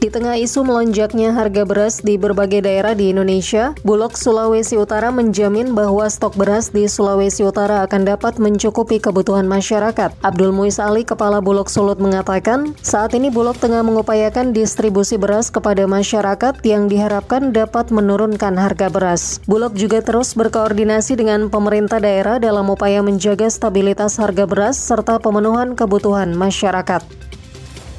[0.00, 5.76] Di tengah isu melonjaknya harga beras di berbagai daerah di Indonesia, Bulog Sulawesi Utara menjamin
[5.76, 10.16] bahwa stok beras di Sulawesi Utara akan dapat mencukupi kebutuhan masyarakat.
[10.24, 15.84] Abdul Muiz Ali, Kepala Bulog Sulut mengatakan, saat ini Bulog tengah mengupayakan distribusi beras kepada
[15.84, 19.36] masyarakat yang diharapkan dapat menurunkan harga beras.
[19.44, 25.76] Bulog juga terus berkoordinasi dengan pemerintah daerah dalam upaya menjaga stabilitas harga beras serta pemenuhan
[25.76, 27.04] kebutuhan masyarakat.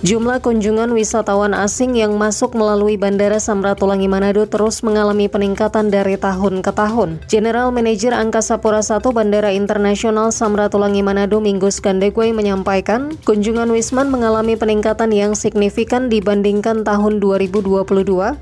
[0.01, 6.65] Jumlah kunjungan wisatawan asing yang masuk melalui Bandara Samratulangi Manado terus mengalami peningkatan dari tahun
[6.65, 7.21] ke tahun.
[7.29, 14.57] General Manager Angkasa Pura I Bandara Internasional Samratulangi Manado Minggu Skandegwe menyampaikan, kunjungan Wisman mengalami
[14.57, 18.41] peningkatan yang signifikan dibandingkan tahun 2022,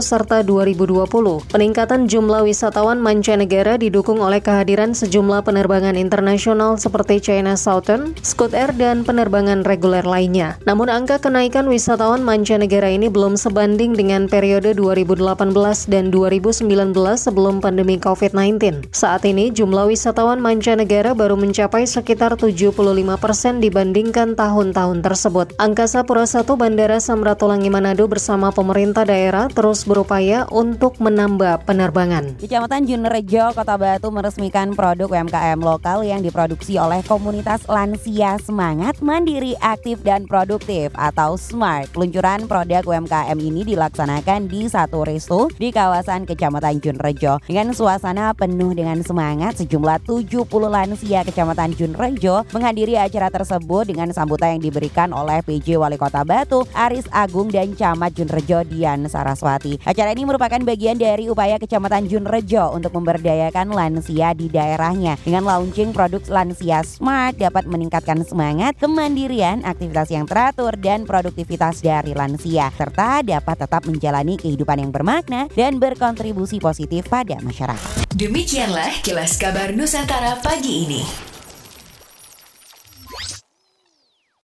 [0.00, 1.52] serta 2020.
[1.52, 8.72] Peningkatan jumlah wisatawan mancanegara didukung oleh kehadiran sejumlah penerbangan internasional seperti China Southern, Scoot Air
[8.72, 10.54] dan penerbangan reguler lain lainnya.
[10.62, 17.98] Namun angka kenaikan wisatawan mancanegara ini belum sebanding dengan periode 2018 dan 2019 sebelum pandemi
[17.98, 18.86] COVID-19.
[18.94, 22.70] Saat ini jumlah wisatawan mancanegara baru mencapai sekitar 75
[23.18, 25.58] persen dibandingkan tahun-tahun tersebut.
[25.58, 32.38] Angkasa Pura I Bandara Samratulangi Manado bersama pemerintah daerah terus berupaya untuk menambah penerbangan.
[32.38, 39.56] Kecamatan Junerejo, Kota Batu meresmikan produk UMKM lokal yang diproduksi oleh komunitas lansia semangat, mandiri,
[39.64, 41.88] aktif, dan dan produktif atau SMART.
[41.96, 48.76] Peluncuran produk UMKM ini dilaksanakan di satu resto di kawasan Kecamatan Junrejo dengan suasana penuh
[48.76, 55.40] dengan semangat sejumlah 70 lansia Kecamatan Junrejo menghadiri acara tersebut dengan sambutan yang diberikan oleh
[55.40, 59.80] PJ Wali Kota Batu, Aris Agung dan Camat Junrejo Dian Saraswati.
[59.88, 65.96] Acara ini merupakan bagian dari upaya Kecamatan Junrejo untuk memberdayakan lansia di daerahnya dengan launching
[65.96, 73.22] produk lansia smart dapat meningkatkan semangat, kemandirian, aktivitas yang teratur dan produktivitas dari lansia serta
[73.22, 78.10] dapat tetap menjalani kehidupan yang bermakna dan berkontribusi positif pada masyarakat.
[78.10, 81.29] Demikianlah kilas kabar Nusantara pagi ini.